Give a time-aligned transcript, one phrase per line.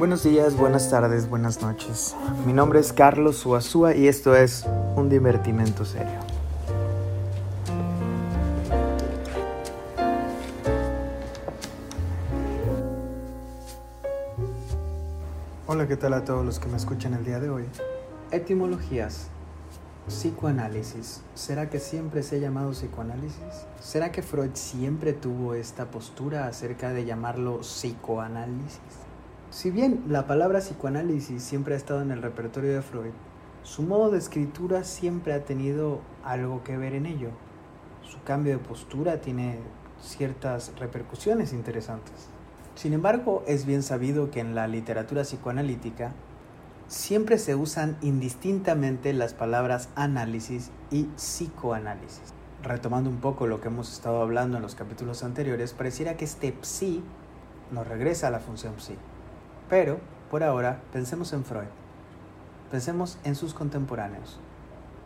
[0.00, 2.16] Buenos días, buenas tardes, buenas noches.
[2.46, 4.64] Mi nombre es Carlos Suazúa y esto es
[4.96, 6.18] un divertimento serio.
[15.66, 17.66] Hola, ¿qué tal a todos los que me escuchan el día de hoy?
[18.30, 19.28] Etimologías.
[20.08, 21.20] Psicoanálisis.
[21.34, 23.66] ¿Será que siempre se ha llamado psicoanálisis?
[23.80, 29.09] ¿Será que Freud siempre tuvo esta postura acerca de llamarlo psicoanálisis?
[29.50, 33.10] Si bien la palabra psicoanálisis siempre ha estado en el repertorio de Freud,
[33.64, 37.30] su modo de escritura siempre ha tenido algo que ver en ello.
[38.02, 39.58] Su cambio de postura tiene
[40.00, 42.28] ciertas repercusiones interesantes.
[42.76, 46.12] Sin embargo, es bien sabido que en la literatura psicoanalítica
[46.86, 52.34] siempre se usan indistintamente las palabras análisis y psicoanálisis.
[52.62, 56.56] Retomando un poco lo que hemos estado hablando en los capítulos anteriores, pareciera que este
[56.62, 57.02] psi
[57.72, 58.96] nos regresa a la función psi.
[59.70, 60.00] Pero,
[60.32, 61.68] por ahora, pensemos en Freud.
[62.72, 64.40] Pensemos en sus contemporáneos.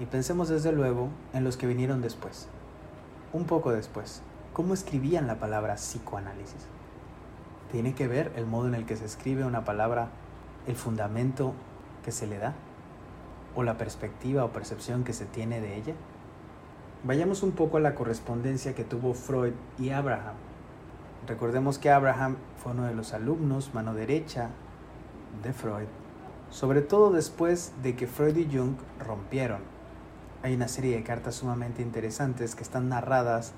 [0.00, 2.48] Y pensemos desde luego en los que vinieron después.
[3.34, 4.22] Un poco después.
[4.54, 6.68] ¿Cómo escribían la palabra psicoanálisis?
[7.70, 10.08] ¿Tiene que ver el modo en el que se escribe una palabra,
[10.66, 11.52] el fundamento
[12.02, 12.54] que se le da?
[13.54, 15.94] ¿O la perspectiva o percepción que se tiene de ella?
[17.04, 20.45] Vayamos un poco a la correspondencia que tuvo Freud y Abraham
[21.26, 24.50] Recordemos que Abraham fue uno de los alumnos, mano derecha
[25.42, 25.88] de Freud,
[26.50, 29.62] sobre todo después de que Freud y Jung rompieron.
[30.44, 33.54] Hay una serie de cartas sumamente interesantes que están narradas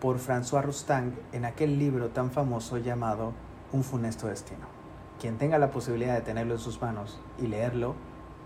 [0.00, 3.34] por François Rostand en aquel libro tan famoso llamado
[3.70, 4.66] Un funesto destino.
[5.20, 7.96] Quien tenga la posibilidad de tenerlo en sus manos y leerlo,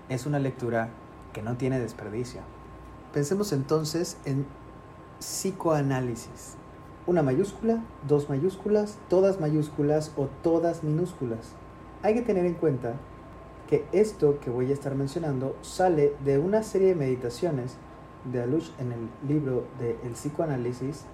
[0.08, 0.88] es una lectura
[1.32, 2.40] que no tiene desperdicio.
[3.12, 4.44] Pensemos entonces en
[5.20, 6.56] psicoanálisis
[7.06, 11.52] una mayúscula, dos mayúsculas, todas mayúsculas o todas minúsculas.
[12.02, 12.94] Hay que tener en cuenta
[13.68, 17.76] que esto que voy a estar mencionando sale de una serie de meditaciones
[18.30, 21.04] de Alush en el libro de El psicoanálisis.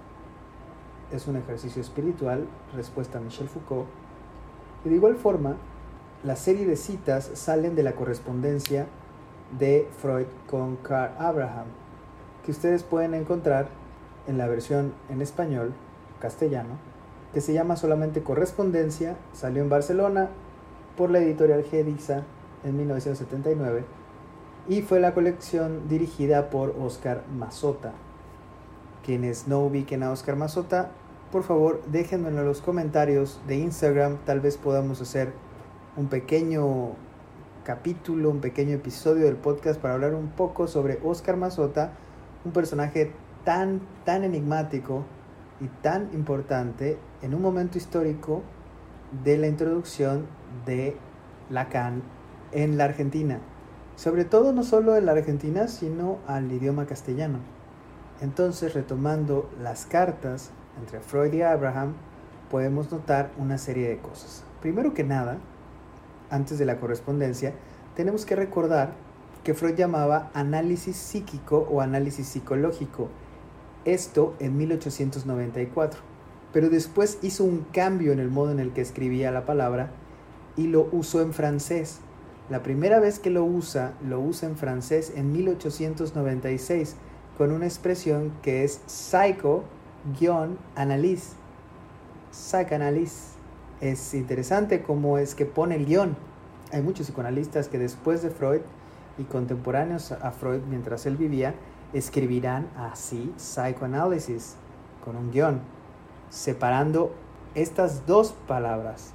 [1.11, 3.87] Es un ejercicio espiritual, respuesta a Michel Foucault.
[4.85, 5.57] Y de igual forma,
[6.23, 8.87] la serie de citas salen de la correspondencia
[9.57, 11.65] de Freud con Carl Abraham,
[12.45, 13.80] que ustedes pueden encontrar
[14.27, 15.73] en la versión en español,
[16.19, 16.77] castellano,
[17.33, 20.29] que se llama solamente Correspondencia, salió en Barcelona
[20.97, 22.23] por la editorial Gediza
[22.63, 23.83] en 1979
[24.67, 27.93] y fue la colección dirigida por Oscar Mazota.
[29.03, 30.91] Quienes no ubiquen a Oscar Mazota,
[31.31, 35.33] por favor déjenmelo en los comentarios de Instagram, tal vez podamos hacer
[35.97, 36.91] un pequeño
[37.63, 41.93] capítulo, un pequeño episodio del podcast para hablar un poco sobre Oscar Mazota,
[42.45, 43.11] un personaje
[43.43, 45.05] tan, tan enigmático
[45.59, 48.41] y tan importante en un momento histórico
[49.23, 50.25] de la introducción
[50.65, 50.97] de
[51.49, 52.01] Lacan
[52.51, 53.39] en la Argentina.
[53.95, 57.39] Sobre todo no solo en la Argentina, sino al idioma castellano.
[58.21, 61.93] Entonces, retomando las cartas entre Freud y Abraham,
[62.49, 64.43] podemos notar una serie de cosas.
[64.61, 65.37] Primero que nada,
[66.29, 67.53] antes de la correspondencia,
[67.95, 68.93] tenemos que recordar
[69.43, 73.09] que Freud llamaba análisis psíquico o análisis psicológico
[73.85, 75.99] esto en 1894,
[76.53, 79.91] pero después hizo un cambio en el modo en el que escribía la palabra
[80.55, 81.99] y lo usó en francés.
[82.49, 86.95] La primera vez que lo usa, lo usa en francés en 1896
[87.37, 91.35] con una expresión que es psycho-analyse.
[92.31, 93.31] Psychanalyse.
[93.79, 96.15] Es interesante cómo es que pone el guion.
[96.71, 98.61] Hay muchos psicoanalistas que después de Freud
[99.17, 101.55] y contemporáneos a Freud mientras él vivía,
[101.93, 104.55] escribirán así psychoanalysis
[105.03, 105.61] con un guion,
[106.29, 107.13] separando
[107.55, 109.13] estas dos palabras,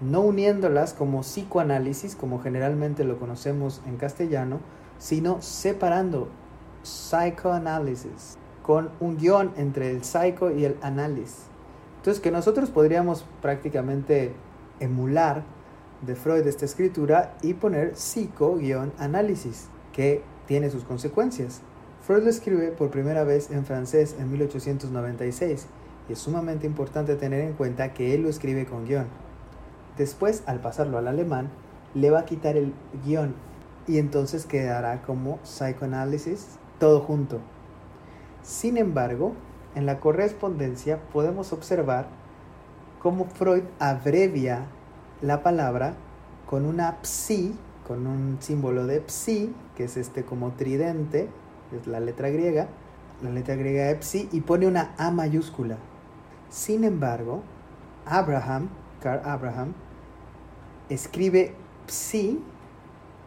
[0.00, 4.60] no uniéndolas como psicoanálisis, como generalmente lo conocemos en castellano,
[4.98, 6.28] sino separando
[6.82, 11.44] psychoanalysis con un guion entre el psycho y el análisis.
[11.98, 14.34] Entonces que nosotros podríamos prácticamente
[14.80, 15.44] emular
[16.02, 21.62] de Freud esta escritura y poner psico-análisis, que tiene sus consecuencias.
[22.06, 25.66] Freud lo escribe por primera vez en francés en 1896
[26.08, 29.08] y es sumamente importante tener en cuenta que él lo escribe con guion.
[29.98, 31.50] Después, al pasarlo al alemán,
[31.94, 32.72] le va a quitar el
[33.04, 33.34] guion
[33.88, 36.46] y entonces quedará como psychoanalysis
[36.78, 37.40] todo junto.
[38.44, 39.32] Sin embargo,
[39.74, 42.06] en la correspondencia podemos observar
[43.00, 44.66] cómo Freud abrevia
[45.22, 45.94] la palabra
[46.48, 51.28] con una psi, con un símbolo de psi, que es este como tridente,
[51.72, 52.68] es la letra griega,
[53.22, 55.78] la letra griega Epsi, y pone una A mayúscula.
[56.50, 57.42] Sin embargo,
[58.04, 58.68] Abraham,
[59.00, 59.74] Carl Abraham,
[60.88, 61.54] escribe
[61.86, 62.40] psi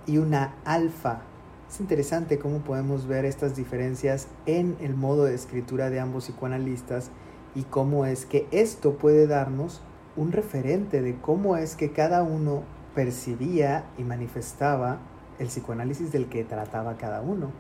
[0.05, 1.21] y una alfa.
[1.69, 7.11] Es interesante cómo podemos ver estas diferencias en el modo de escritura de ambos psicoanalistas
[7.53, 9.81] y cómo es que esto puede darnos
[10.15, 12.63] un referente de cómo es que cada uno
[12.95, 14.99] percibía y manifestaba
[15.37, 17.51] el psicoanálisis del que trataba cada uno.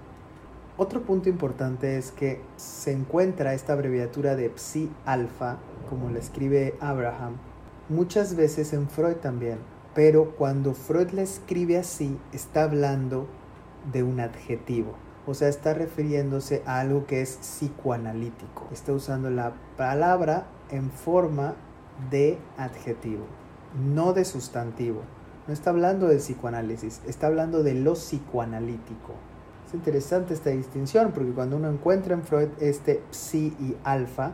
[0.81, 5.57] Otro punto importante es que se encuentra esta abreviatura de psi alfa,
[5.89, 7.33] como la escribe Abraham,
[7.89, 9.57] muchas veces en Freud también,
[9.93, 13.27] pero cuando Freud la escribe así, está hablando
[13.91, 14.93] de un adjetivo,
[15.27, 18.69] o sea, está refiriéndose a algo que es psicoanalítico.
[18.71, 21.55] Está usando la palabra en forma
[22.09, 23.25] de adjetivo,
[23.93, 25.01] no de sustantivo.
[25.45, 29.15] No está hablando de psicoanálisis, está hablando de lo psicoanalítico.
[29.69, 34.31] Es interesante esta distinción porque cuando uno encuentra en Freud este psi y alfa,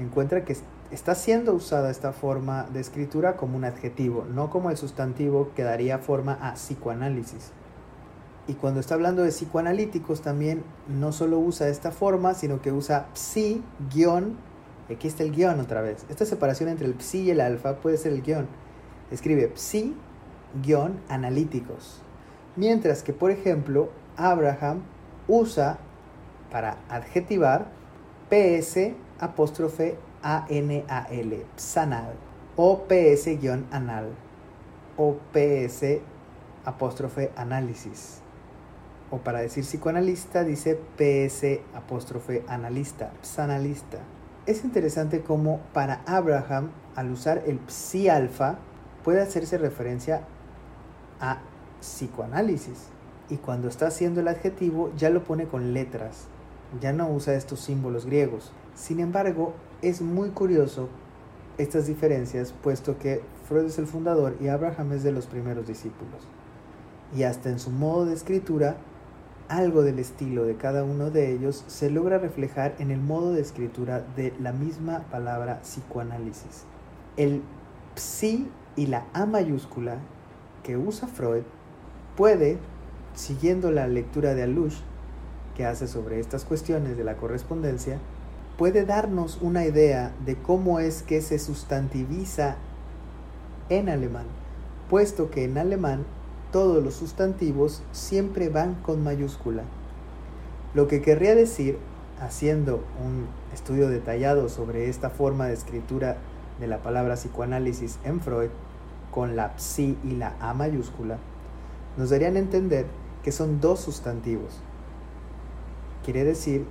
[0.00, 0.56] encuentra que
[0.90, 5.62] está siendo usada esta forma de escritura como un adjetivo, no como el sustantivo que
[5.62, 7.52] daría forma a psicoanálisis.
[8.48, 13.06] Y cuando está hablando de psicoanalíticos también no solo usa esta forma, sino que usa
[13.12, 13.62] psi,
[13.94, 14.38] guion,
[14.90, 16.04] aquí está el guion otra vez.
[16.08, 18.48] Esta separación entre el psi y el alfa puede ser el guion.
[19.12, 19.94] Escribe psi,
[20.64, 22.02] guion, analíticos.
[22.56, 24.82] Mientras que, por ejemplo, Abraham
[25.28, 25.78] usa
[26.50, 27.68] para adjetivar
[28.28, 32.14] ps apóstrofe a-N-A-L, psanal,
[32.56, 34.10] o PS-anal,
[34.96, 36.00] o PS
[36.64, 38.20] apóstrofe análisis.
[39.10, 43.98] O para decir psicoanalista dice PS apóstrofe analista, psanalista.
[44.44, 48.58] Es interesante cómo para Abraham, al usar el psi alfa,
[49.04, 50.22] puede hacerse referencia
[51.20, 51.38] a
[51.80, 52.97] psicoanálisis.
[53.30, 56.26] Y cuando está haciendo el adjetivo ya lo pone con letras,
[56.80, 58.52] ya no usa estos símbolos griegos.
[58.74, 60.88] Sin embargo, es muy curioso
[61.58, 66.22] estas diferencias, puesto que Freud es el fundador y Abraham es de los primeros discípulos.
[67.16, 68.76] Y hasta en su modo de escritura,
[69.48, 73.40] algo del estilo de cada uno de ellos se logra reflejar en el modo de
[73.40, 76.64] escritura de la misma palabra psicoanálisis.
[77.16, 77.42] El
[77.94, 79.96] psi y la A mayúscula
[80.62, 81.42] que usa Freud
[82.16, 82.58] puede,
[83.18, 84.76] siguiendo la lectura de Alush
[85.56, 87.98] que hace sobre estas cuestiones de la correspondencia,
[88.56, 92.56] puede darnos una idea de cómo es que se sustantiviza
[93.70, 94.26] en alemán,
[94.88, 96.04] puesto que en alemán
[96.52, 99.64] todos los sustantivos siempre van con mayúscula.
[100.74, 101.76] Lo que querría decir,
[102.20, 106.18] haciendo un estudio detallado sobre esta forma de escritura
[106.60, 108.50] de la palabra psicoanálisis en Freud,
[109.10, 111.18] con la psi y la a mayúscula,
[111.96, 112.86] nos darían a entender
[113.28, 114.54] que son dos sustantivos.
[116.02, 116.64] Quiere decir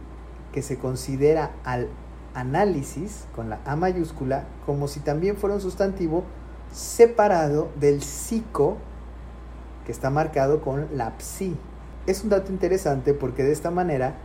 [0.52, 1.88] que se considera al
[2.34, 6.24] análisis con la A mayúscula como si también fuera un sustantivo
[6.74, 8.78] separado del psico
[9.86, 11.56] que está marcado con la psi.
[12.08, 14.16] Es un dato interesante porque de esta manera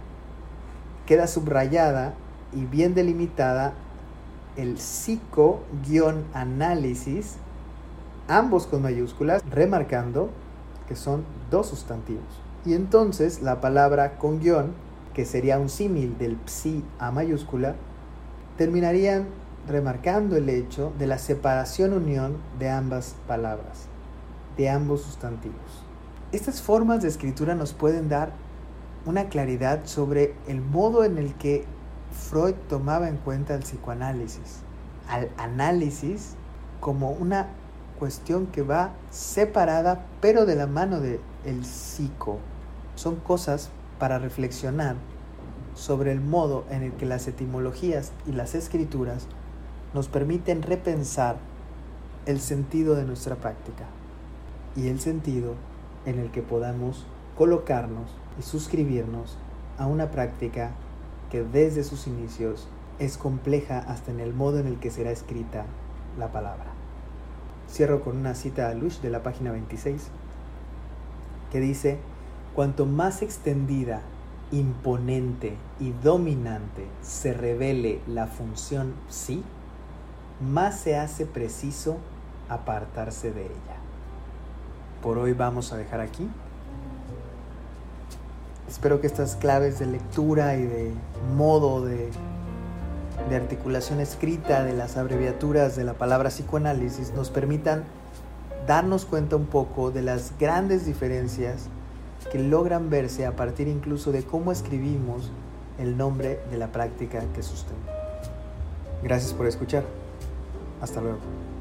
[1.04, 2.14] queda subrayada
[2.54, 3.74] y bien delimitada
[4.56, 7.34] el psico-análisis,
[8.26, 10.30] ambos con mayúsculas, remarcando
[10.88, 12.24] que son dos sustantivos.
[12.64, 14.72] Y entonces la palabra con guion
[15.14, 17.74] que sería un símil del psi a mayúscula,
[18.56, 19.26] terminarían
[19.68, 23.86] remarcando el hecho de la separación unión de ambas palabras,
[24.56, 25.84] de ambos sustantivos.
[26.32, 28.32] Estas formas de escritura nos pueden dar
[29.04, 31.64] una claridad sobre el modo en el que
[32.12, 34.60] Freud tomaba en cuenta el psicoanálisis,
[35.08, 36.34] al análisis
[36.80, 37.48] como una
[38.02, 42.40] cuestión que va separada pero de la mano del el psico.
[42.96, 44.96] Son cosas para reflexionar
[45.76, 49.28] sobre el modo en el que las etimologías y las escrituras
[49.94, 51.36] nos permiten repensar
[52.26, 53.84] el sentido de nuestra práctica
[54.74, 55.54] y el sentido
[56.04, 57.06] en el que podamos
[57.38, 59.36] colocarnos y suscribirnos
[59.78, 60.72] a una práctica
[61.30, 62.66] que desde sus inicios
[62.98, 65.66] es compleja hasta en el modo en el que será escrita
[66.18, 66.71] la palabra.
[67.72, 70.08] Cierro con una cita a Lush de la página 26
[71.50, 71.98] que dice,
[72.54, 74.02] Cuanto más extendida,
[74.50, 79.42] imponente y dominante se revele la función sí,
[80.40, 81.96] más se hace preciso
[82.50, 83.76] apartarse de ella.
[85.02, 86.28] Por hoy vamos a dejar aquí.
[88.68, 90.92] Espero que estas claves de lectura y de
[91.34, 92.10] modo de,
[93.28, 97.84] de articulación escrita de las abreviaturas de la palabra psicoanálisis nos permitan
[98.66, 101.68] darnos cuenta un poco de las grandes diferencias
[102.30, 105.30] que logran verse a partir incluso de cómo escribimos
[105.78, 107.92] el nombre de la práctica que sustenta.
[109.02, 109.84] Gracias por escuchar.
[110.80, 111.51] Hasta luego.